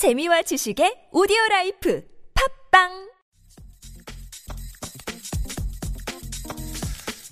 재미와 0.00 0.40
지식의 0.40 1.08
오디오 1.12 1.36
life 1.50 2.02
팟빵 2.70 3.10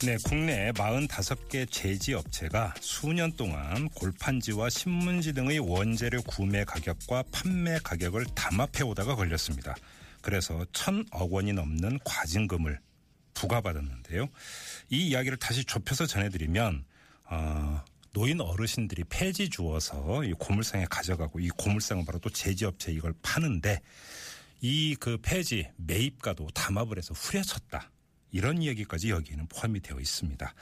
네, 0.04 0.18
국내 0.22 0.70
45개 0.72 1.66
제지 1.70 2.12
업체가 2.12 2.74
수년 2.78 3.32
동안 3.38 3.88
골판지와 3.94 4.68
신문지 4.68 5.32
등의 5.32 5.60
원재료 5.60 6.20
구매 6.24 6.62
가격과 6.64 7.24
판매 7.32 7.78
가격을 7.82 8.26
담합해 8.34 8.82
오다가 8.84 9.16
걸렸습니다. 9.16 9.74
그래서 10.20 10.66
천억 10.74 11.32
원이 11.32 11.54
넘는 11.54 12.00
과징금을 12.04 12.80
부과받았는데요. 13.32 14.28
이 14.90 15.08
이야기를 15.08 15.38
다시 15.38 15.64
좁혀서 15.64 16.04
전해드리면 16.04 16.84
어, 17.30 17.82
노인 18.12 18.40
어르신들이 18.40 19.04
폐지 19.04 19.48
주어서 19.48 20.24
이 20.24 20.32
고물상에 20.32 20.86
가져가고 20.90 21.40
이 21.40 21.48
고물상은 21.50 22.04
바로 22.04 22.18
또 22.18 22.30
제지업체 22.30 22.92
이걸 22.92 23.14
파는데 23.22 23.80
이 24.60 24.96
그 24.98 25.18
폐지 25.22 25.68
매입가도 25.76 26.48
담합을 26.54 26.98
해서 26.98 27.14
후려쳤다. 27.14 27.90
이런 28.30 28.60
이야기까지 28.60 29.08
여기에는 29.10 29.46
포함이 29.46 29.80
되어 29.80 29.98
있습니다. 30.00 30.52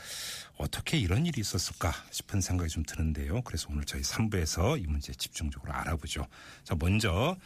어떻게 0.59 0.99
이런 0.99 1.27
일이 1.27 1.41
있었을까 1.41 1.93
싶은 2.11 2.41
생각이 2.41 2.71
좀 2.71 2.85
드는데요. 2.85 3.41
그래서 3.43 3.67
오늘 3.71 3.85
저희 3.85 4.03
3부에서 4.03 4.81
이 4.81 4.87
문제 4.87 5.13
집중적으로 5.13 5.73
알아보죠. 5.73 6.27
자, 6.63 6.77
먼저 6.79 7.37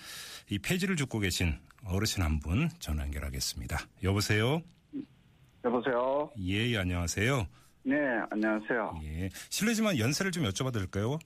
이 0.51 0.59
폐지를 0.59 0.97
죽고 0.97 1.21
계신 1.21 1.59
어르신 1.85 2.23
한 2.23 2.41
분 2.41 2.69
전화 2.81 3.05
연결하겠습니다. 3.05 3.79
여보세요? 4.03 4.61
여보세요. 5.65 6.31
예, 6.41 6.71
예, 6.71 6.77
안녕하세요. 6.79 7.47
네, 7.83 7.97
안녕하세요. 8.31 9.01
예. 9.05 9.29
실례지만 9.49 9.99
연세를 9.99 10.33
좀 10.33 10.45
여쭤봐도 10.45 10.75
될까요? 10.75 11.19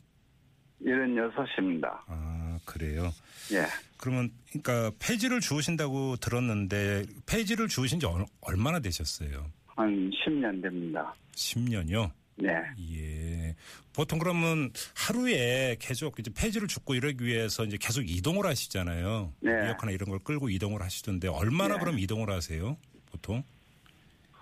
76입니다. 0.82 1.98
아, 2.06 2.58
그래요. 2.64 3.12
예. 3.52 3.64
그러면 3.96 4.30
그러니까 4.50 4.90
폐지를 4.98 5.40
주우신다고 5.40 6.16
들었는데 6.16 7.04
폐지를 7.26 7.68
주우신 7.68 8.00
지 8.00 8.06
얼- 8.06 8.26
얼마나 8.42 8.78
되셨어요? 8.80 9.50
한 9.66 10.10
10년 10.10 10.62
됩니다. 10.62 11.14
10년이요? 11.34 12.10
네. 12.36 12.50
예. 12.92 13.54
보통 13.94 14.18
그러면 14.18 14.70
하루에 14.96 15.76
계속 15.78 16.18
이제 16.18 16.30
폐지를 16.36 16.68
줍고 16.68 16.94
이러기 16.94 17.24
위해서 17.24 17.64
이제 17.64 17.76
계속 17.80 18.02
이동을 18.02 18.44
하시잖아요. 18.46 19.32
네. 19.40 19.52
리어카나 19.66 19.92
이런 19.92 20.10
걸 20.10 20.18
끌고 20.18 20.50
이동을 20.50 20.82
하시던데 20.82 21.28
얼마나 21.28 21.74
네. 21.74 21.80
그럼 21.80 21.98
이동을 21.98 22.30
하세요? 22.30 22.76
보통? 23.10 23.42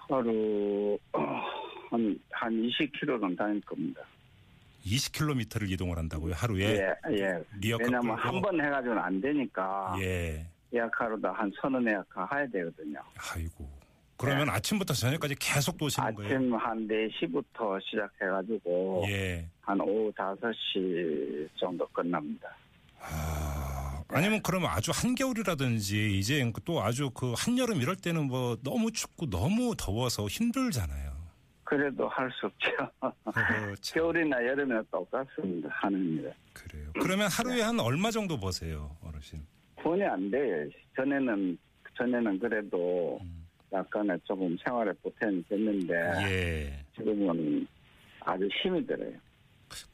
하루, 0.09 0.99
어, 1.13 1.21
한, 1.93 2.19
한 2.31 2.51
20km는 2.53 3.37
다닐 3.37 3.61
겁니다. 3.61 4.01
20km를 4.87 5.71
이동을 5.71 5.99
한다고요? 5.99 6.35
하루에? 6.35 6.65
예, 6.79 6.95
예. 7.13 7.45
왜냐면? 7.79 8.17
한 8.19 8.41
번 8.41 8.61
해가지고는 8.61 9.01
안 9.03 9.21
되니까. 9.21 9.95
예. 10.01 10.45
예약하러도 10.75 11.29
한 11.29 11.53
서너 11.61 11.79
예약하 11.85 12.29
해야 12.35 12.47
되거든요. 12.47 12.99
아이고. 13.33 13.69
그러면 14.17 14.49
아침부터 14.51 14.95
저녁까지 14.95 15.35
계속 15.39 15.77
도시는 15.77 16.15
거예요? 16.15 16.29
네. 16.31 16.35
아침 16.37 16.55
한 16.55 16.89
4시부터 16.89 17.81
시작해가지고. 17.85 19.05
예. 19.09 19.47
한 19.61 19.81
오후 19.81 20.11
5시 20.13 21.49
정도 21.59 21.87
끝납니다. 21.89 22.49
아, 23.01 24.03
아니면 24.09 24.41
그러면 24.43 24.71
아주 24.71 24.93
한겨울이라든지 24.95 26.19
이제 26.19 26.51
또 26.65 26.83
아주 26.83 27.11
그 27.11 27.35
한여름 27.37 27.81
이럴 27.81 27.97
때는 27.97 28.27
뭐 28.29 28.57
너무 28.63 28.91
춥고 28.93 29.29
너무 29.29 29.75
더워서 29.77 30.27
힘들잖아요. 30.27 31.12
그래도 31.77 32.07
할 32.09 32.31
수 32.33 32.47
없죠. 32.47 32.71
참, 33.33 33.75
겨울이나 33.83 34.37
여름이나 34.47 34.83
똑같습니다. 34.91 35.69
일은. 35.91 36.31
그래요. 36.53 36.91
그러면 37.01 37.29
하루에 37.29 37.63
한 37.63 37.81
얼마 37.81 38.11
정도 38.11 38.39
버세요, 38.39 38.95
어르신? 39.03 39.41
돈이 39.83 40.05
안 40.05 40.31
돼요. 40.31 40.69
전에는 40.97 41.59
전에는 41.97 42.39
그래도 42.39 43.19
음. 43.23 43.47
약간의 43.73 44.19
조금 44.25 44.57
생활에 44.65 44.93
보탬이 45.03 45.43
됐는데 45.49 45.95
예. 46.25 46.85
지금은 46.97 47.67
아주 48.21 48.49
힘이 48.63 48.87
들어요. 48.87 49.13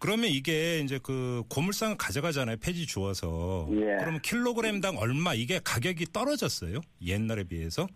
그러면 0.00 0.27
이게 0.31 0.81
이제 0.81 0.99
그 1.00 1.45
고물상을 1.49 1.97
가져가잖아요, 1.97 2.56
폐지 2.56 2.87
주어서. 2.87 3.69
예. 3.71 3.97
그러면 4.00 4.21
킬로그램당 4.21 4.99
얼마 4.99 5.34
이게 5.34 5.60
가격이 5.62 6.06
떨어졌어요? 6.12 6.81
옛날에 7.06 7.45
비해서 7.45 7.87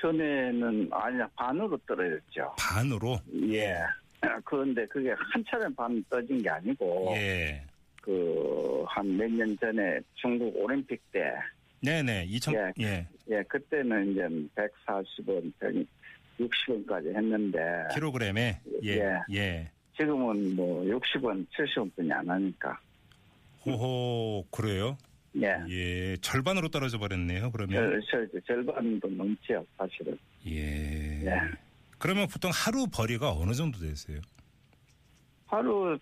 전에는 0.00 0.88
아니야 0.92 1.28
반으로 1.36 1.76
떨어졌죠. 1.86 2.54
반으로. 2.58 3.18
예. 3.50 3.76
그런데 4.44 4.86
그게 4.86 5.10
한 5.16 5.44
차례 5.48 5.66
반 5.74 6.02
떠진 6.10 6.42
게 6.42 6.48
아니고 6.50 7.12
예. 7.16 7.62
그 8.02 8.84
한 8.88 9.06
몇 9.16 9.30
년 9.30 9.56
전에 9.58 10.00
중국 10.14 10.56
올림픽 10.56 11.00
때 11.12 11.32
네네. 11.82 12.24
2000 12.26 12.54
예. 12.54 12.72
예. 12.80 13.06
예, 13.30 13.42
그때는 13.42 14.12
이제 14.12 14.22
140원, 14.86 15.52
160원까지 16.38 17.14
했는데 17.14 17.58
킬로그램에 17.94 18.58
예. 18.84 18.88
예. 18.98 19.18
예. 19.34 19.70
지금은 19.96 20.56
뭐 20.56 20.82
60원, 20.84 21.46
70원뿐이 21.50 22.10
안 22.12 22.28
하니까. 22.30 22.78
호호 23.66 24.44
그래요? 24.50 24.96
예. 25.42 25.56
예, 25.68 26.16
절반으로 26.18 26.68
떨어져 26.68 26.98
버렸네요. 26.98 27.50
그러면 27.50 28.00
절, 28.10 28.28
절, 28.30 28.42
절반도 28.46 29.08
넘지요, 29.08 29.64
사실은. 29.76 30.18
예. 30.46 31.24
예. 31.24 31.40
그러면 31.98 32.26
보통 32.28 32.50
하루 32.52 32.86
벌이가 32.86 33.32
어느 33.32 33.52
정도 33.52 33.78
되세요? 33.78 34.20
하루 35.46 35.98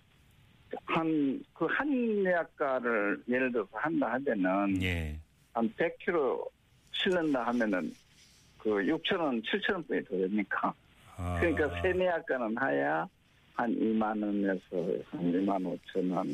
한, 0.85 1.43
그한 1.55 2.25
예약가를 2.25 3.23
예를 3.29 3.53
들어서 3.53 3.71
한다 3.73 4.13
하면은 4.13 4.83
예. 4.83 5.19
한 5.53 5.73
100kg 5.75 6.49
실른다 6.93 7.47
하면은 7.47 7.93
그 8.59 8.71
6천 8.71 9.21
원, 9.21 9.41
7천 9.43 9.75
원뿐이 9.75 10.05
더 10.05 10.17
됩니까? 10.17 10.75
아, 11.17 11.39
그러니까 11.41 11.81
세 11.81 11.95
예약가는 11.99 12.57
하야 12.59 13.09
한 13.55 13.71
2만 13.75 14.03
원에서 14.23 15.03
한 15.11 15.33
2만 15.33 15.79
5천 15.95 16.13
원. 16.13 16.29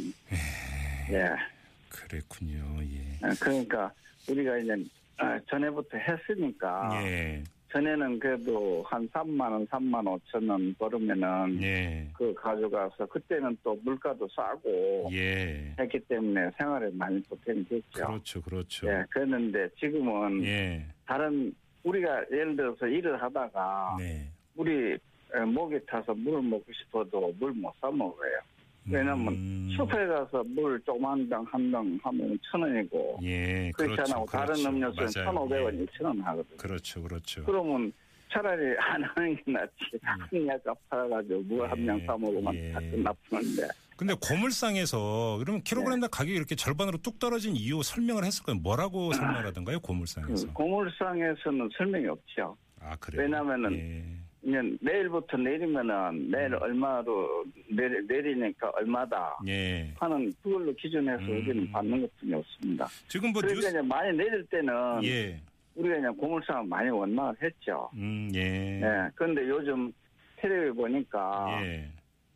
예. 1.11 1.52
그랬군요. 1.93 2.79
예. 2.83 3.19
그러니까 3.41 3.93
우리가 4.29 4.59
이제 4.59 4.75
아, 5.19 5.39
전에부터 5.49 5.99
했으니까 5.99 6.91
예. 7.05 7.43
전에는 7.71 8.19
그래도 8.19 8.83
한 8.87 9.09
3만 9.09 9.41
원, 9.51 9.67
3만 9.67 10.05
5천 10.05 10.51
원 10.51 10.75
벌으면은 10.79 11.63
예. 11.63 12.07
그 12.13 12.35
가져가서 12.35 13.07
그때는 13.07 13.57
또 13.63 13.79
물가도 13.83 14.29
싸고 14.29 15.09
예. 15.13 15.75
했기 15.79 15.99
때문에 16.01 16.51
생활에 16.59 16.91
많이 16.93 17.23
보탬이 17.23 17.65
됐죠. 17.65 18.07
그렇죠. 18.07 18.43
그렇죠. 18.43 18.89
예, 18.89 19.05
그랬는데 19.11 19.69
지금은 19.79 20.45
예. 20.45 20.85
다른 21.07 21.55
우리가 21.85 22.25
예를 22.31 22.57
들어서 22.57 22.87
일을 22.87 23.21
하다가 23.23 23.97
네. 23.99 24.29
우리 24.55 24.93
에, 25.35 25.41
목이 25.47 25.79
타서 25.87 26.13
물을 26.15 26.43
먹고 26.43 26.71
싶어도 26.73 27.33
물 27.41 27.53
못 27.55 27.73
사 27.81 27.91
먹어요. 27.91 28.39
왜냐면 28.87 29.29
음, 29.29 29.69
슈퍼에 29.77 30.07
가서 30.07 30.43
물 30.45 30.81
조그만 30.85 31.29
병한병 31.29 31.99
하면 32.03 32.39
천 32.51 32.63
원이고 32.63 33.19
예. 33.23 33.71
그렇지 33.77 33.95
그렇죠. 33.95 34.15
않고 34.15 34.27
다른 34.27 34.47
그렇죠. 34.55 34.69
음료수는 34.69 34.97
맞아요. 34.97 35.11
천 35.27 35.37
오백 35.37 35.65
원, 35.65 35.79
예. 35.79 35.83
이천 35.85 36.07
원 36.07 36.21
하거든요. 36.21 36.57
그렇죠. 36.57 37.03
그렇죠. 37.03 37.45
그러면 37.45 37.93
차라리 38.33 38.77
안 38.79 39.03
하는 39.05 39.37
게 39.37 39.43
낫지. 39.53 39.75
한 40.03 40.47
약값 40.49 40.77
팔아가지고 40.89 41.43
물한병 41.43 42.01
예, 42.01 42.07
사 42.07 42.17
먹으면 42.17 42.55
예. 42.55 42.73
다 42.73 42.81
끝나뿌는데. 42.81 43.69
근데 43.97 44.15
고물상에서 44.21 45.37
그러면 45.39 45.63
킬로그램당 45.63 46.11
네. 46.11 46.17
가격이 46.17 46.35
이렇게 46.35 46.57
절반으로 46.57 46.99
뚝 46.99 47.19
떨어진 47.21 47.55
이유 47.55 47.83
설명을 47.85 48.25
했을 48.25 48.43
거예요. 48.45 48.59
뭐라고 48.61 49.13
설명하던가요? 49.15 49.79
고물상에서. 49.81 50.47
그 50.49 50.53
고물상에서는 50.55 51.71
설명이 51.77 52.07
없죠. 52.09 52.57
아, 52.81 52.97
그래요? 52.97 53.23
왜냐면은 53.23 53.73
예. 53.75 54.05
이제 54.45 54.61
내일부터 54.81 55.37
내리면은 55.37 56.31
내일 56.31 56.55
얼마로 56.57 57.45
내리, 57.71 58.05
내리니까 58.07 58.71
얼마다 58.75 59.37
예. 59.47 59.89
하는 59.97 60.33
그걸로 60.43 60.75
기준해서 60.75 61.23
음. 61.23 61.31
우리는 61.31 61.71
받는 61.71 62.01
것뿐이 62.03 62.35
없습니다. 62.35 62.87
지금 63.07 63.31
뭐 63.33 63.41
그러니까 63.41 63.55
뉴스 63.61 63.69
이제 63.69 63.83
많이 63.83 64.17
내릴 64.17 64.45
때는 64.47 65.05
예. 65.05 65.41
우리가 65.77 65.95
그냥 65.95 66.17
고물상을 66.17 66.65
많이 66.67 66.91
원망을 66.91 67.35
했죠. 67.41 67.89
음, 67.95 68.29
예. 68.35 68.81
예. 68.83 69.11
그런데 69.15 69.49
요즘 69.49 69.93
텔레비 70.37 70.73
보니까 70.73 71.61
예. 71.65 71.89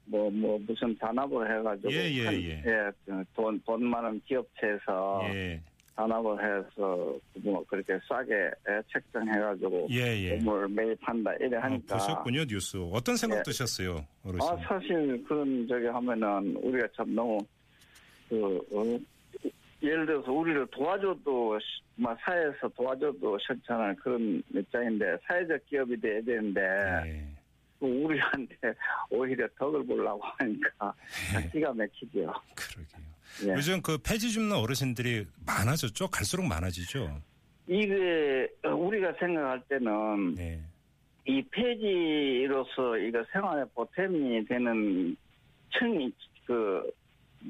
뭐, 0.09 0.31
뭐, 0.31 0.57
무슨 0.65 0.97
단합을 0.99 1.59
해가지고. 1.59 1.93
예, 1.93 2.09
예, 2.13 2.25
한- 2.25 2.35
예. 2.41 2.63
돈, 3.35 3.61
돈 3.67 3.85
많은 3.85 4.21
기업체에서 4.25 5.23
예. 5.35 5.61
단합을 5.97 6.37
해서 6.45 7.17
뭐 7.43 7.65
그렇게 7.67 7.99
싸게 8.07 8.35
예, 8.35 8.83
책정해가지고. 8.93 9.89
예, 9.91 10.17
예. 10.25 10.37
뭘 10.37 10.69
매입한다, 10.69 11.35
이래 11.37 11.57
아, 11.57 11.63
하니까. 11.63 11.97
보셨군요, 11.97 12.45
뉴스. 12.45 12.77
어떤 12.93 13.17
생각 13.17 13.39
예. 13.39 13.43
드셨어요, 13.43 14.05
어르신? 14.25 14.49
아, 14.49 14.57
사실 14.69 15.25
그런 15.27 15.67
저기 15.67 15.87
하면은 15.87 16.55
우리가 16.57 16.87
참 16.95 17.15
너무, 17.15 17.39
그, 18.29 18.57
어, 18.73 19.51
예를 19.83 20.05
들어서 20.07 20.31
우리를 20.33 20.67
도와줘도, 20.71 21.59
시- 21.61 21.83
막 21.97 22.17
사회에서 22.21 22.69
도와줘도 22.77 23.39
싫잖아요. 23.39 23.95
그런 24.03 24.43
입장인데, 24.55 25.17
사회적 25.27 25.65
기업이 25.67 25.99
돼야 25.99 26.21
되는데, 26.23 26.61
예. 27.07 27.27
그 27.79 27.87
우리한테 27.87 28.57
오히려 29.11 29.47
덕을 29.59 29.85
보려고 29.87 30.21
하니까 30.39 30.95
예. 31.43 31.49
기가 31.51 31.73
막히죠. 31.75 32.33
그러게요. 32.55 32.86
예. 33.45 33.53
요즘 33.53 33.83
그 33.83 33.99
폐지 33.99 34.31
줍는 34.31 34.57
어르신들이 34.57 35.27
많아졌죠? 35.45 36.09
갈수록 36.09 36.45
많아지죠? 36.45 37.21
이게 37.67 38.49
우리가 38.65 39.13
생각할 39.19 39.61
때는 39.69 40.35
네. 40.35 40.61
이 41.27 41.43
폐지로서 41.51 42.97
이거 42.99 43.25
생활에 43.33 43.65
보탬이 43.75 44.45
되는 44.47 45.17
층이 45.79 46.13
그 46.47 46.91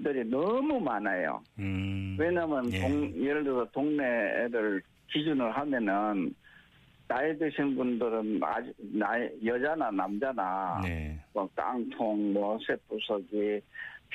들이 0.02 0.24
너무 0.24 0.80
많아요. 0.80 1.42
음. 1.58 2.16
왜냐하면 2.18 2.72
예. 2.72 2.80
동, 2.80 3.12
예를 3.16 3.44
들어서 3.44 3.70
동네 3.70 4.04
애들 4.44 4.82
기준을 5.12 5.56
하면은 5.56 6.34
나이 7.08 7.36
드신 7.38 7.76
분들은 7.76 8.40
아주 8.42 8.72
나이 8.78 9.28
여자나 9.44 9.90
남자나 9.90 10.80
네. 10.82 11.18
뭐 11.32 11.48
깡통, 11.54 12.32
뭐 12.32 12.58
쇠부 12.66 12.98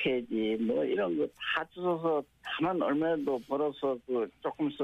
폐지 0.02 0.56
뭐 0.60 0.84
이런 0.84 1.16
거 1.16 1.26
다 1.54 1.64
주워서 1.72 2.22
다만 2.42 2.80
얼마도 2.82 3.38
벌어서 3.48 3.96
그 4.06 4.28
조금씩 4.42 4.78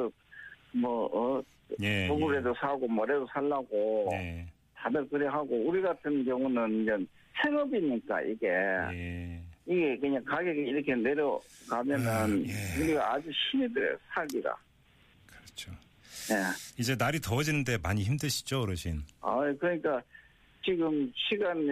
뭐 0.73 1.06
어, 1.12 1.43
예. 1.81 2.06
도구라도 2.09 2.55
사고 2.61 2.87
뭐라도 2.87 3.26
살라고 3.32 4.09
네. 4.12 4.47
다들 4.75 5.09
그래 5.09 5.26
하고 5.26 5.56
우리 5.67 5.82
같은 5.82 6.25
경우는 6.25 6.82
이제 6.82 6.93
생업이니까 7.43 8.20
이게 8.23 8.47
예. 8.49 9.43
이게 9.67 9.97
그냥 9.99 10.23
가격이 10.25 10.61
이렇게 10.61 10.94
내려가면은 10.94 12.06
음, 12.31 12.44
예. 12.47 12.82
우리가 12.82 13.15
아주 13.15 13.31
힘이 13.50 13.73
들어요 13.73 13.97
살기가. 14.15 14.56
그렇죠. 15.26 15.73
예. 16.31 16.37
이제 16.79 16.94
날이 16.97 17.20
더워지는데 17.20 17.79
많이 17.82 18.03
힘드시죠, 18.05 18.61
어르신? 18.62 19.03
아 19.20 19.41
그러니까 19.59 20.03
지금 20.69 21.11
시간이 21.17 21.70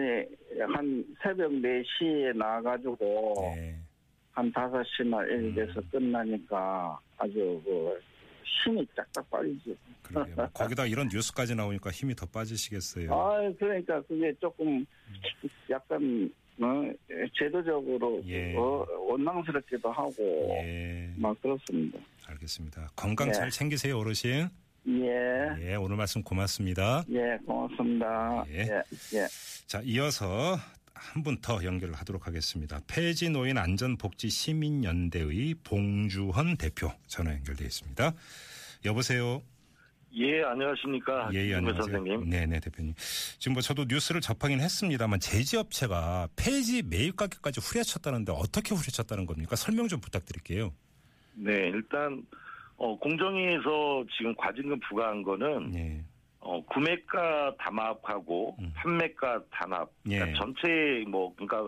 한 0.73 1.05
새벽 1.21 1.51
4시에 1.51 2.35
나가지고 2.35 3.35
네. 3.55 3.79
한 4.31 4.51
5시나 4.51 5.23
이렇게 5.29 5.53
돼서 5.53 5.79
음. 5.79 5.89
끝나니까 5.91 6.99
아주 7.17 7.61
그 7.63 7.99
힘이 8.43 8.87
쫙쫙 8.95 9.29
빠지지. 9.29 9.77
그러게요. 10.01 10.35
뭐 10.35 10.47
거기다 10.47 10.87
이런 10.87 11.09
뉴스까지 11.11 11.53
나오니까 11.53 11.91
힘이 11.91 12.15
더 12.15 12.25
빠지시겠어요. 12.25 13.13
아 13.13 13.51
그러니까 13.59 14.01
그게 14.01 14.33
조금 14.41 14.83
약간 15.69 16.33
어, 16.59 16.91
제도적으로 17.37 18.19
예. 18.25 18.55
어, 18.55 18.83
원망스럽기도 19.09 19.91
하고 19.91 20.57
예. 20.63 21.13
막 21.17 21.39
그렇습니다. 21.39 21.99
알겠습니다. 22.25 22.89
건강 22.95 23.27
네. 23.27 23.33
잘 23.33 23.51
챙기세요, 23.51 23.99
어르신. 23.99 24.49
예, 24.87 25.71
예, 25.71 25.75
오늘 25.75 25.97
말씀 25.97 26.21
고맙습니다. 26.23 27.03
예, 27.09 27.37
고맙습니다. 27.45 28.45
예. 28.49 28.59
예, 28.61 28.81
예. 29.17 29.27
자, 29.67 29.81
이어서 29.83 30.57
한 30.93 31.23
분 31.23 31.37
더 31.41 31.63
연결을 31.63 31.93
하도록 31.95 32.25
하겠습니다. 32.25 32.79
폐지 32.87 33.29
노인 33.29 33.57
안전복지 33.57 34.29
시민연대의 34.29 35.55
봉주헌 35.63 36.57
대표 36.57 36.91
전화 37.05 37.33
연결돼 37.33 37.65
있습니다. 37.65 38.13
여보세요. 38.85 39.41
예, 40.15 40.41
안녕하십니까. 40.43 41.29
예, 41.33 41.39
예, 41.39 41.47
김 41.47 41.55
안녕하세요. 41.57 41.81
선생님. 41.83 42.29
네, 42.29 42.45
네, 42.47 42.59
대표님. 42.59 42.93
지금 43.37 43.53
뭐 43.53 43.61
저도 43.61 43.85
뉴스를 43.87 44.21
접하긴 44.21 44.59
했습니다만 44.59 45.19
제지업체가 45.19 46.29
폐지 46.35 46.81
매입 46.81 47.15
가격까지 47.17 47.59
후려쳤다는데 47.61 48.31
어떻게 48.31 48.73
후려쳤다는 48.73 49.25
겁니까? 49.25 49.55
설명 49.55 49.87
좀 49.87 49.99
부탁드릴게요. 49.99 50.73
네, 51.35 51.51
일단 51.73 52.23
어, 52.77 52.97
공정위에서 52.97 54.05
지금 54.15 54.35
과징금 54.35 54.79
부과한 54.87 55.23
거는 55.23 55.75
예. 55.75 56.01
어, 56.39 56.63
구매가 56.65 57.55
담합하고 57.57 58.55
음. 58.59 58.71
판매가 58.75 59.41
단합. 59.51 59.89
예. 60.07 60.19
그러니까 60.19 60.39
전체 60.39 61.03
뭐 61.07 61.33
그러니까 61.35 61.67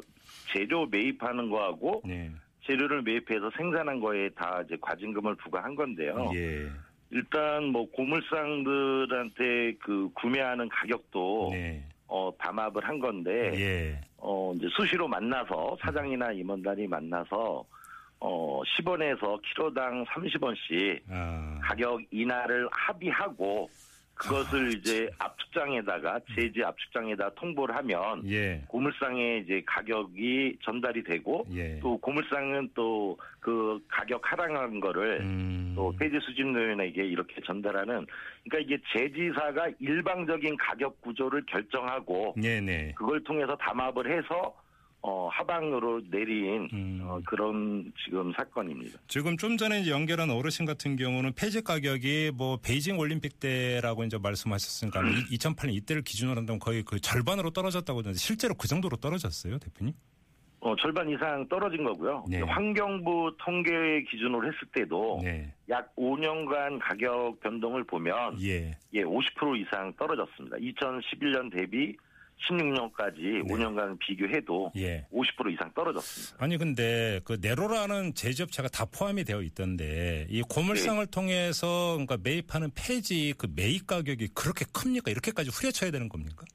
재료 0.53 0.85
매입하는 0.85 1.49
거하고 1.49 2.01
네. 2.05 2.31
재료를 2.65 3.01
매입해서 3.01 3.49
생산한 3.57 3.99
거에 3.99 4.29
다 4.29 4.61
이제 4.63 4.77
과징금을 4.79 5.35
부과한 5.35 5.75
건데요. 5.75 6.31
예. 6.35 6.69
일단 7.11 7.65
뭐 7.65 7.89
고물상들한테 7.89 9.73
그 9.79 10.09
구매하는 10.13 10.69
가격도 10.69 11.49
네. 11.51 11.83
어, 12.07 12.31
담합을 12.37 12.87
한 12.87 12.99
건데 12.99 13.51
예. 13.55 14.01
어, 14.17 14.53
이제 14.55 14.67
수시로 14.77 15.07
만나서 15.07 15.77
사장이나 15.81 16.31
임원단이 16.31 16.85
만나서 16.87 17.65
어, 18.19 18.61
10원에서 18.77 19.41
키로당 19.41 20.05
30원씩 20.05 21.01
아. 21.09 21.59
가격 21.63 22.01
인하를 22.11 22.67
합의하고 22.71 23.69
그것을 24.13 24.65
아, 24.65 24.69
이제 24.69 25.09
압축장에다가 25.17 26.19
제지 26.35 26.61
압축장에다 26.61 27.29
통보를 27.35 27.73
하면 27.77 28.29
예. 28.29 28.61
고물상에 28.67 29.37
이제 29.37 29.63
가격이 29.65 30.57
전달이 30.61 31.05
되고 31.05 31.45
예. 31.53 31.79
또 31.79 31.97
고물상은 31.97 32.71
또 32.73 33.15
그 33.39 33.79
가격 33.87 34.21
하락한 34.31 34.79
거를 34.79 35.21
음. 35.21 35.73
또 35.75 35.93
폐지 35.97 36.19
수집노인에게 36.19 37.05
이렇게 37.05 37.41
전달하는 37.45 38.05
그러니까 38.43 38.59
이게 38.59 38.77
제지사가 38.91 39.69
일방적인 39.79 40.57
가격 40.57 40.99
구조를 41.01 41.45
결정하고 41.45 42.35
네네. 42.37 42.93
그걸 42.95 43.23
통해서 43.23 43.55
담합을 43.55 44.11
해서 44.11 44.55
어, 45.01 45.29
하방으로 45.31 46.01
내린 46.09 46.67
음. 46.73 46.99
어, 47.03 47.19
그런 47.25 47.91
지금 48.03 48.33
사건입니다. 48.33 48.99
지금 49.07 49.37
좀 49.37 49.55
전에 49.55 49.87
연결한 49.87 50.29
어르신 50.29 50.65
같은 50.65 50.97
경우는 50.97 51.33
폐지 51.33 51.61
가격이 51.63 52.31
뭐 52.35 52.57
베이징 52.57 52.99
올림픽 52.99 53.39
때라고 53.39 54.03
이제 54.03 54.17
말씀하셨으니까 54.17 55.01
2008년 55.31 55.73
이때를 55.73 56.01
기준으로 56.01 56.37
한다면 56.37 56.59
거의 56.59 56.83
그 56.83 56.99
절반으로 56.99 57.51
떨어졌다고 57.51 57.99
하는데 57.99 58.17
실제로 58.17 58.53
그 58.55 58.67
정도로 58.67 58.97
떨어졌어요, 58.97 59.57
대표님? 59.59 59.93
어, 60.61 60.75
절반 60.75 61.09
이상 61.09 61.47
떨어진 61.47 61.85
거고요. 61.85 62.25
네. 62.27 62.41
환경부 62.41 63.33
통계 63.39 64.03
기준으로 64.11 64.45
했을 64.45 64.59
때도 64.73 65.21
네. 65.23 65.53
약 65.69 65.95
5년간 65.95 66.79
가격 66.81 67.39
변동을 67.39 67.85
보면 67.85 68.41
예. 68.41 68.77
예, 68.93 69.03
50% 69.03 69.61
이상 69.61 69.93
떨어졌습니다. 69.93 70.57
2011년 70.57 71.49
대비 71.53 71.95
16년까지 72.47 73.17
네. 73.17 73.41
5년간 73.41 73.99
비교해도 73.99 74.71
예. 74.77 75.05
50% 75.11 75.53
이상 75.53 75.71
떨어졌습니다. 75.73 76.43
아니 76.43 76.57
근데 76.57 77.19
그 77.23 77.37
네로라는 77.41 78.13
제조업체가 78.13 78.69
다 78.69 78.85
포함이 78.85 79.23
되어 79.23 79.41
있던데 79.41 80.25
이 80.29 80.41
고물상을 80.41 81.05
네. 81.05 81.11
통해서 81.11 81.91
그러니까 81.93 82.17
매입하는 82.23 82.69
폐지 82.75 83.33
그 83.37 83.47
매입 83.55 83.87
가격이 83.87 84.29
그렇게 84.33 84.65
큽니까? 84.73 85.11
이렇게까지 85.11 85.49
후려쳐야 85.49 85.91
되는 85.91 86.07
겁니까? 86.09 86.45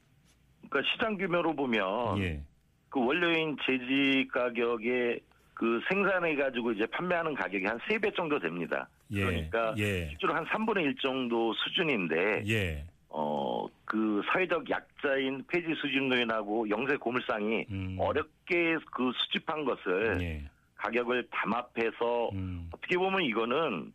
그러니까 0.69 0.91
시장 0.91 1.17
규모로 1.17 1.55
보면 1.55 2.21
예. 2.21 2.41
그 2.89 2.99
원료인 2.99 3.55
제지 3.65 4.27
가격에 4.31 5.19
그 5.53 5.79
생산해 5.89 6.35
가지고 6.35 6.71
이제 6.73 6.85
판매하는 6.87 7.33
가격이 7.33 7.65
한 7.65 7.77
3배 7.79 8.15
정도 8.15 8.39
됩니다. 8.39 8.87
예. 9.11 9.23
그러니까 9.23 9.73
예. 9.77 10.09
실제로 10.09 10.33
한 10.33 10.45
3분의 10.45 10.83
1 10.83 10.95
정도 11.01 11.53
수준인데 11.53 12.43
예. 12.47 12.85
어, 13.17 13.65
그 13.85 14.21
사회적 14.27 14.69
약자인 14.69 15.45
폐지 15.47 15.67
수집노인하고 15.81 16.69
영세 16.69 16.97
고물상이 16.97 17.65
음. 17.71 17.95
어렵게 17.97 18.75
그 18.91 19.11
수집한 19.15 19.63
것을 19.63 20.21
예. 20.21 20.43
가격을 20.75 21.25
담합해서 21.31 22.29
음. 22.33 22.69
어떻게 22.73 22.97
보면 22.97 23.21
이거는 23.21 23.93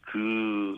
그 0.00 0.76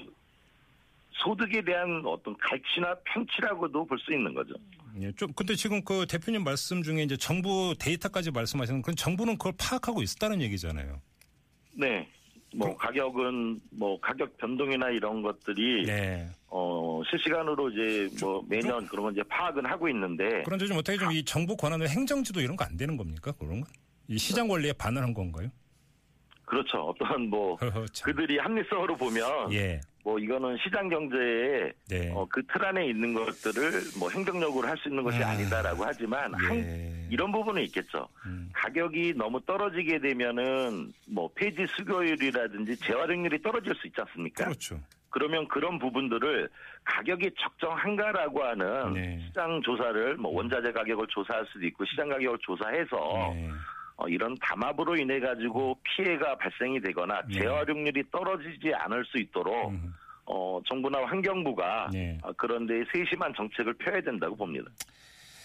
소득에 1.13 1.63
대한 1.63 2.03
어떤 2.05 2.37
갈취나 2.39 2.97
편취라고도 3.05 3.87
볼 3.87 3.99
수 4.01 4.13
있는 4.13 4.35
거죠. 4.35 4.55
예, 5.01 5.13
좀 5.13 5.33
근데 5.35 5.55
지금 5.55 5.85
그 5.85 6.07
대표님 6.07 6.43
말씀 6.43 6.83
중에 6.83 7.05
이제 7.05 7.17
정부 7.17 7.73
데이터까지 7.79 8.33
말씀하시는 8.33 8.83
그 8.83 8.97
정부는 8.97 9.39
그걸 9.39 9.53
파악하고 9.59 10.03
있었다는 10.03 10.43
얘기잖아요. 10.43 11.01
네. 11.73 12.09
뭐 12.57 12.69
그럼- 12.69 12.79
가격은 12.79 13.61
뭐 13.71 14.01
가격 14.01 14.37
변동이나 14.39 14.91
이런 14.91 15.23
것들이 15.23 15.85
네. 15.87 16.29
어 16.49 17.03
실시간으로 17.11 17.71
이제 17.71 18.09
뭐 18.21 18.43
매년 18.49 18.87
그런 18.87 19.05
건 19.05 19.13
이제 19.13 19.23
파악은 19.25 19.67
하고 19.67 19.89
있는데 19.89 20.43
그런데 20.45 20.67
좀 20.67 20.79
어떻게 20.79 20.97
좀 20.99 21.13
이 21.13 21.25
정부 21.25 21.57
권한으로 21.57 21.89
행정지도 21.89 22.41
이런 22.41 22.57
거 22.57 22.65
안 22.65 22.77
되는 22.77 22.97
겁니까? 22.97 23.33
그런 23.39 23.61
건? 23.61 23.71
이 24.09 24.17
시장 24.19 24.49
원리에 24.49 24.73
반환한 24.73 25.13
건가요? 25.15 25.49
그렇죠. 26.47 26.79
어떤 26.79 27.29
뭐. 27.29 27.57
그들이 28.03 28.39
합리성으로 28.39 28.97
보면 28.97 29.53
예. 29.53 29.81
뭐 30.05 30.19
이거는 30.19 30.57
시장 30.63 30.89
경제에 30.89 31.73
네. 31.89 32.13
어, 32.15 32.25
그틀 32.31 32.65
안에 32.65 32.87
있는 32.87 33.13
것들을 33.13 33.73
뭐 33.99 34.09
행정력으로 34.09 34.67
할 34.67 34.77
수 34.79 34.89
있는 34.89 35.03
것이 35.03 35.23
아, 35.23 35.31
아, 35.31 35.35
니다라고 35.35 35.85
하지만 35.85 36.33
한, 36.35 36.57
예. 36.59 37.07
이런 37.11 37.33
부분은 37.33 37.63
있겠죠. 37.65 38.09
음. 38.25 38.49
가격이 38.55 39.15
너무 39.17 39.41
떨어지게 39.45 39.99
되면은 39.99 40.93
뭐 41.09 41.29
폐지 41.35 41.67
수거율이라든지 41.77 42.77
재활용률이 42.77 43.43
떨어질 43.43 43.75
수 43.75 43.89
있지 43.89 44.01
않습니까? 44.01 44.45
그렇죠. 44.45 44.81
그러면 45.11 45.49
그런 45.49 45.79
부분들을 45.79 46.49
가격이 46.85 47.31
적정한가라고 47.41 48.45
하는 48.45 48.93
네. 48.95 49.19
시장 49.27 49.61
조사를 49.63 50.17
뭐 50.17 50.31
원자재 50.33 50.71
가격을 50.73 51.07
조사할 51.09 51.45
수도 51.47 51.67
있고 51.67 51.85
시장 51.87 52.09
가격을 52.11 52.39
조사해서 52.43 52.97
네. 53.35 53.51
어, 53.97 54.09
이런 54.09 54.37
담합으로 54.41 54.97
인해 54.97 55.19
가지고 55.21 55.79
피해가 55.83 56.37
발생이 56.37 56.81
되거나 56.83 57.23
네. 57.29 57.41
재활용률이 57.41 58.05
떨어지지 58.11 58.73
않을 58.75 59.05
수 59.07 59.19
있도록 59.19 59.71
음. 59.71 59.95
어, 60.27 60.61
정부나 60.67 61.05
환경부가 61.07 61.91
네. 61.93 62.19
어, 62.23 62.33
그런 62.33 62.67
데 62.67 62.75
세심한 62.93 63.33
정책을 63.35 63.75
펴야 63.75 64.01
된다고 64.03 64.37
봅니다. 64.37 64.67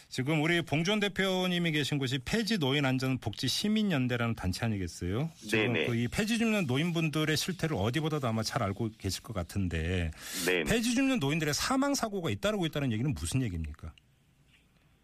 지금 0.10 0.42
우리 0.42 0.62
봉준 0.62 1.00
대표님이 1.00 1.72
계신 1.72 1.98
곳이 1.98 2.20
폐지 2.26 2.60
노인 2.60 2.84
안전 2.84 3.18
복지 3.18 3.48
시민 3.48 3.94
연대라는 3.94 4.36
단체 4.36 4.66
아니겠어요? 4.66 5.30
네네. 5.50 5.86
그 5.86 5.96
이 5.96 6.10
폐지 6.10 6.38
줍는 6.38 6.66
노인분들의 6.68 7.38
실태를 7.38 7.78
어디보다도 7.80 8.28
아마 8.28 8.44
잘 8.44 8.62
알고 8.62 8.90
계실 8.98 9.24
것 9.24 9.32
같은데 9.32 10.12
네. 10.46 10.64
폐지 10.66 10.94
줍는 10.96 11.20
노인들의 11.20 11.54
사망 11.54 11.94
사고가 11.94 12.30
잇따르고 12.30 12.66
있다는 12.66 12.92
얘기는 12.92 13.10
무슨 13.14 13.42
얘기입니까? 13.44 13.94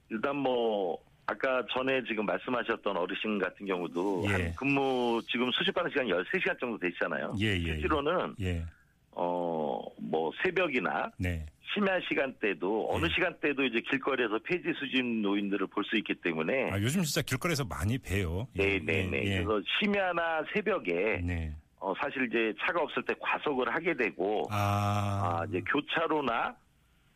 일단 0.09 0.35
뭐 0.35 0.97
아까 1.27 1.61
전에 1.73 2.01
지금 2.07 2.25
말씀하셨던 2.25 2.95
어르신 2.95 3.37
같은 3.37 3.65
경우도 3.65 4.23
예. 4.27 4.31
한 4.31 4.55
근무 4.55 5.21
지금 5.29 5.51
수집하는 5.51 5.91
시간이 5.91 6.09
13시간 6.11 6.57
정도 6.59 6.77
되시잖아요. 6.79 7.35
예, 7.39 7.47
예, 7.47 7.51
예. 7.59 7.63
실제로는 7.65 8.35
예, 8.41 8.63
어 9.11 9.77
뭐 9.99 10.31
새벽이나 10.43 11.11
네, 11.17 11.45
심야 11.73 11.99
시간대도 12.07 12.89
어느 12.91 13.05
예. 13.05 13.09
시간대도 13.09 13.63
이제 13.65 13.81
길거리에서 13.81 14.39
폐지 14.39 14.71
수집 14.79 15.03
노인들을 15.03 15.67
볼 15.67 15.83
수 15.83 15.97
있기 15.97 16.15
때문에 16.15 16.71
아, 16.71 16.79
요즘 16.79 17.03
진짜 17.03 17.21
길거리에서 17.21 17.65
많이 17.65 17.97
봬요. 17.97 18.47
예, 18.57 18.79
네네네. 18.79 19.17
예, 19.25 19.31
예. 19.31 19.43
그래서 19.43 19.61
심야나 19.79 20.43
새벽에 20.53 21.21
네. 21.23 21.53
어, 21.79 21.93
사실 22.01 22.25
이제 22.29 22.53
차가 22.61 22.81
없을 22.81 23.03
때 23.03 23.13
과속을 23.19 23.73
하게 23.73 23.93
되고 23.95 24.47
아, 24.49 25.39
아, 25.41 25.45
이제 25.49 25.61
교차로나 25.71 26.55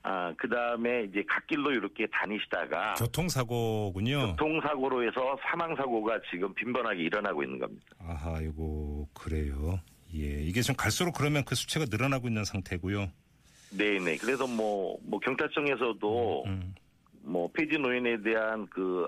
아, 0.03 0.33
그 0.37 0.49
다음에 0.49 1.03
이제 1.03 1.23
갓길로 1.27 1.71
이렇게 1.71 2.07
다니시다가 2.07 2.95
교통사고군요. 2.95 4.35
교통사고로 4.35 5.03
해서 5.03 5.37
사망사고가 5.43 6.19
지금 6.31 6.53
빈번하게 6.55 7.03
일어나고 7.03 7.43
있는 7.43 7.59
겁니다. 7.59 7.85
아하, 7.99 8.39
이거 8.41 9.05
그래요. 9.13 9.79
예, 10.15 10.41
이게 10.43 10.61
좀 10.61 10.75
갈수록 10.75 11.13
그러면 11.13 11.43
그 11.45 11.55
수치가 11.55 11.85
늘어나고 11.89 12.27
있는 12.27 12.43
상태고요. 12.43 13.11
네네. 13.77 14.17
그래서 14.17 14.45
뭐, 14.47 14.97
뭐, 15.03 15.19
경찰청에서도 15.19 16.43
음, 16.45 16.75
뭐, 17.21 17.49
폐지 17.53 17.77
노인에 17.77 18.21
대한 18.21 18.67
그, 18.67 19.07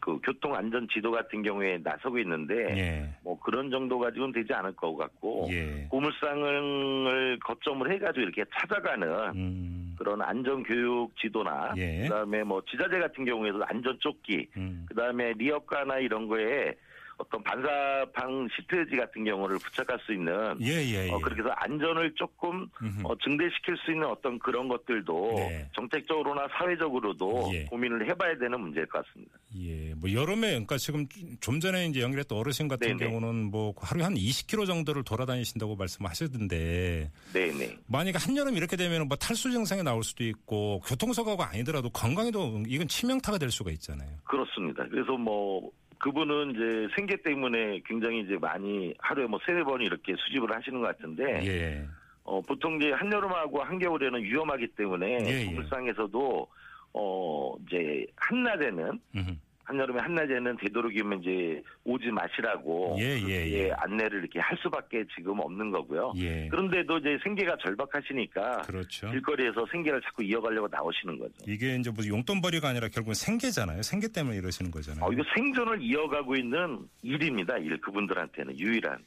그 0.00 0.18
교통 0.22 0.54
안전 0.54 0.86
지도 0.92 1.10
같은 1.10 1.42
경우에 1.42 1.78
나서고 1.78 2.18
있는데 2.18 2.54
예, 2.76 3.08
뭐 3.22 3.40
그런 3.40 3.70
정도 3.70 3.98
가지고는 3.98 4.34
되지 4.34 4.52
않을 4.52 4.76
것 4.76 4.94
같고 4.94 5.48
예, 5.50 5.86
고물상을 5.88 7.38
거점을 7.42 7.90
해가지고 7.90 8.20
이렇게 8.20 8.44
찾아가는 8.54 9.08
음, 9.34 9.83
그런 9.98 10.22
안전교육 10.22 11.16
지도나 11.16 11.72
예. 11.76 12.02
그다음에 12.02 12.42
뭐 12.42 12.62
지자재 12.70 12.98
같은 12.98 13.24
경우에도 13.24 13.64
안전조끼 13.64 14.48
음, 14.56 14.86
그다음에 14.88 15.32
리어카나 15.34 15.98
이런 15.98 16.28
거에 16.28 16.74
어떤 17.16 17.42
반사방 17.42 18.48
시트지 18.54 18.96
같은 18.96 19.24
경우를 19.24 19.58
부착할 19.58 19.98
수 20.00 20.12
있는 20.12 20.56
예, 20.60 20.82
예, 20.84 21.06
예. 21.06 21.10
어, 21.10 21.18
그렇게 21.18 21.42
해서 21.42 21.50
안전을 21.56 22.12
조금. 22.14 22.68
어, 23.02 23.14
증대시킬 23.18 23.76
수 23.78 23.92
있는 23.92 24.06
어떤 24.06 24.38
그런 24.38 24.68
것들도 24.68 25.34
네. 25.36 25.68
정책적으로나 25.74 26.46
사회적으로도 26.56 27.50
예. 27.54 27.64
고민을 27.64 28.08
해봐야 28.08 28.36
되는 28.38 28.60
문제일 28.60 28.86
것 28.86 29.04
같습니다. 29.04 29.38
예, 29.56 29.94
뭐 29.94 30.12
여름에 30.12 30.48
그러니까 30.50 30.76
지금 30.76 31.06
좀 31.40 31.60
전에 31.60 31.86
이제 31.86 32.00
연결했던 32.00 32.36
어르신 32.36 32.68
같은 32.68 32.96
네네. 32.96 33.10
경우는 33.10 33.50
뭐 33.50 33.74
하루에 33.76 34.04
한 34.04 34.14
20km 34.14 34.66
정도를 34.66 35.04
돌아다니신다고 35.04 35.76
말씀하시던데 35.76 37.10
네네. 37.32 37.78
만약에 37.86 38.18
한 38.18 38.36
여름 38.36 38.56
이렇게 38.56 38.76
되면 38.76 39.08
뭐 39.08 39.16
탈수 39.16 39.50
증상이 39.50 39.82
나올 39.82 40.02
수도 40.02 40.24
있고 40.24 40.80
교통사고가 40.86 41.50
아니더라도 41.50 41.90
건강에도 41.90 42.62
이건 42.66 42.88
치명타가 42.88 43.38
될 43.38 43.50
수가 43.50 43.70
있잖아요. 43.72 44.08
그렇습니다. 44.24 44.84
그래서 44.90 45.16
뭐 45.16 45.70
그분은 46.04 46.50
이제 46.50 46.94
생계 46.94 47.16
때문에 47.16 47.80
굉장히 47.86 48.20
이제 48.20 48.36
많이 48.36 48.92
하루에 48.98 49.26
뭐 49.26 49.40
세네 49.46 49.64
번 49.64 49.80
이렇게 49.80 50.14
수집을 50.14 50.54
하시는 50.54 50.78
것 50.78 50.86
같은데 50.88 51.46
예, 51.46 51.88
어, 52.24 52.42
보통 52.42 52.76
이제 52.76 52.92
한여름하고 52.92 53.62
한겨울에는 53.62 54.22
위험하기 54.22 54.66
때문에 54.76 55.18
예, 55.24 55.46
예. 55.46 55.50
물상에서도 55.50 56.46
어 56.92 57.56
이제 57.66 58.06
한낮에는 58.16 59.00
음흠. 59.16 59.30
한여름에 59.64 60.00
한낮에는 60.00 60.56
되도록이면 60.58 61.20
이제 61.22 61.62
오지 61.84 62.10
마시라고 62.10 62.96
예, 63.00 63.20
예, 63.20 63.50
예. 63.50 63.72
안내를 63.72 64.20
이렇게 64.20 64.40
할 64.40 64.56
수밖에 64.62 65.04
지금 65.14 65.38
없는 65.40 65.70
거고요. 65.70 66.12
예, 66.16 66.48
그런데도 66.48 66.98
이제 66.98 67.18
생계가 67.22 67.56
절박하시니까 67.62 68.62
그렇죠. 68.62 69.10
길거리에서 69.10 69.66
생계를 69.70 70.00
자꾸 70.02 70.22
이어가려고 70.22 70.68
나오시는 70.70 71.18
거죠. 71.18 71.34
이게 71.46 71.76
이제 71.76 71.90
무슨 71.90 72.10
용돈벌이가 72.10 72.68
아니라 72.68 72.88
결국은 72.88 73.14
생계잖아요. 73.14 73.82
생계 73.82 74.08
때문에 74.08 74.36
이러시는 74.36 74.70
거잖아요. 74.70 75.04
어, 75.04 75.12
이거 75.12 75.22
생존을 75.34 75.82
이어가고 75.82 76.36
있는 76.36 76.88
일입니다. 77.02 77.56
일 77.58 77.80
그분들한테는 77.80 78.58
유일한. 78.58 78.98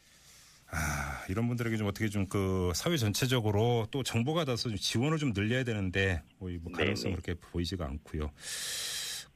아, 0.69 1.23
이런 1.29 1.47
분들에게 1.47 1.77
좀 1.77 1.87
어떻게 1.87 2.09
좀 2.09 2.27
그 2.29 2.71
사회 2.75 2.97
전체적으로 2.97 3.87
또 3.91 4.03
정보가 4.03 4.45
닿아서 4.45 4.69
좀 4.69 4.77
지원을 4.77 5.17
좀 5.17 5.33
늘려야 5.33 5.63
되는데 5.63 6.21
뭐, 6.39 6.49
이뭐 6.49 6.71
가능성 6.73 7.11
네네. 7.11 7.21
그렇게 7.21 7.39
보이지가 7.39 7.85
않고요. 7.85 8.31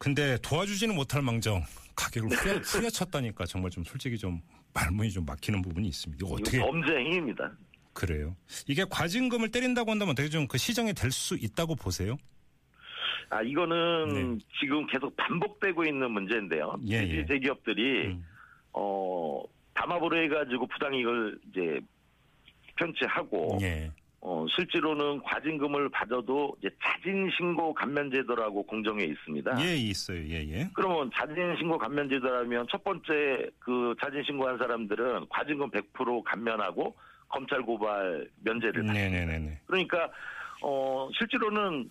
근데 0.02 0.36
도와주지는 0.42 0.96
못할 0.96 1.22
망정 1.22 1.62
가격을 1.96 2.32
후려, 2.32 2.58
후려쳤다니까 2.58 3.46
정말 3.46 3.70
좀 3.70 3.84
솔직히 3.84 4.18
좀 4.18 4.42
말문이 4.74 5.12
좀 5.12 5.24
막히는 5.28 5.62
부분이 5.62 5.88
있습니다. 5.90 6.26
이거 6.26 6.34
어떻게 6.34 6.58
범죄 6.58 6.92
행위입니다. 6.96 7.52
그래요? 7.94 8.36
이게 8.68 8.84
과징금을 8.90 9.52
때린다고 9.52 9.92
한다면 9.92 10.14
어떻게 10.14 10.28
좀 10.28 10.48
그 10.48 10.58
시정이 10.58 10.94
될 10.94 11.12
수 11.12 11.36
있다고 11.36 11.76
보세요? 11.76 12.18
아 13.30 13.44
이거는 13.44 14.38
네. 14.38 14.46
지금 14.60 14.88
계속 14.88 15.16
반복되고 15.16 15.86
있는 15.86 16.10
문제인데요. 16.10 16.78
예, 16.90 16.96
예. 17.08 17.26
대기업들이 17.26 18.08
음. 18.08 18.26
어 18.74 19.44
담합으로 19.76 20.18
해가지고 20.24 20.66
부당이익을 20.66 21.40
이제 21.52 21.80
편취하고 22.78 23.60
예. 23.62 23.92
어 24.24 24.46
실제로는 24.56 25.24
과징금을 25.24 25.90
받아도 25.90 26.56
이제 26.60 26.70
자진 26.84 27.28
신고 27.36 27.74
감면 27.74 28.12
제도라고 28.12 28.62
공정에 28.64 29.04
있습니다. 29.04 29.66
예, 29.66 29.76
있어요. 29.76 30.20
예, 30.30 30.48
예. 30.48 30.70
그러면 30.74 31.10
자진 31.16 31.56
신고 31.58 31.76
감면 31.80 32.08
제도라면 32.08 32.68
첫 32.70 32.84
번째 32.84 33.50
그 33.58 33.96
자진 34.00 34.24
신고한 34.24 34.60
사람들은 34.60 35.26
과징금 35.30 35.72
100% 35.72 36.24
감면하고 36.24 36.96
검찰 37.30 37.64
고발 37.64 38.30
면제를 38.44 38.86
네, 38.86 39.10
네, 39.10 39.26
네, 39.26 39.40
네. 39.40 39.60
그러니까 39.66 40.08
어 40.62 41.10
실제로는 41.18 41.90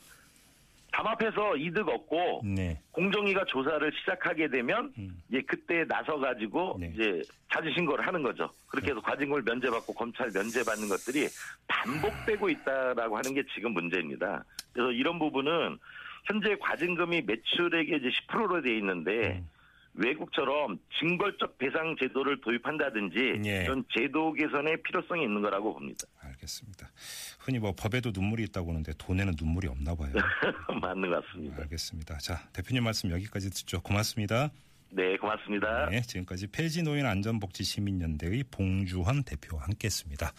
담합해서 0.92 1.56
이득 1.56 1.88
얻고 1.88 2.42
네. 2.44 2.80
공정위가 2.92 3.44
조사를 3.46 3.92
시작하게 4.00 4.48
되면 4.48 4.92
음. 4.98 5.22
이제 5.28 5.42
그때 5.46 5.84
나서 5.86 6.18
가지고 6.18 6.76
네. 6.80 6.92
이제 6.94 7.22
자진 7.52 7.72
신고를 7.74 8.06
하는 8.06 8.22
거죠. 8.22 8.50
그렇게 8.68 8.90
해서 8.90 9.00
과징금을 9.00 9.42
면제받고 9.42 9.92
검찰 9.94 10.30
면제받는 10.32 10.88
것들이 10.88 11.28
반복되고 11.68 12.48
있다라고 12.48 13.16
하는 13.16 13.34
게 13.34 13.42
지금 13.54 13.72
문제입니다. 13.72 14.44
그래서 14.72 14.90
이런 14.92 15.18
부분은 15.18 15.78
현재 16.24 16.56
과징금이 16.60 17.22
매출액의 17.22 17.98
이제 17.98 18.08
10%로 18.28 18.60
돼 18.62 18.76
있는데 18.76 19.38
음. 19.38 19.48
외국처럼 19.94 20.78
징벌적 20.98 21.58
배상 21.58 21.96
제도를 21.98 22.40
도입한다든지 22.40 23.42
예. 23.44 23.64
이런 23.64 23.84
제도 23.90 24.32
개선의 24.32 24.82
필요성이 24.82 25.24
있는 25.24 25.42
거라고 25.42 25.74
봅니다. 25.74 26.06
알겠습니다. 26.40 26.90
흔히 27.38 27.58
뭐 27.58 27.72
법에도 27.76 28.10
눈물이 28.12 28.44
있다고 28.44 28.70
하는데 28.70 28.92
돈에는 28.98 29.34
눈물이 29.38 29.68
없나 29.68 29.94
봐요. 29.94 30.12
맞는 30.80 31.10
것 31.10 31.24
같습니다. 31.24 31.62
알겠습니다. 31.62 32.18
자, 32.18 32.48
대표님 32.52 32.84
말씀 32.84 33.10
여기까지 33.10 33.50
듣죠. 33.50 33.80
고맙습니다. 33.80 34.50
네, 34.90 35.16
고맙습니다. 35.16 35.88
네, 35.90 36.00
지금까지 36.00 36.48
폐지 36.48 36.82
노인 36.82 37.06
안전복지 37.06 37.62
시민연대의 37.62 38.44
봉주헌 38.50 39.22
대표와 39.22 39.64
함께했습니다. 39.64 40.32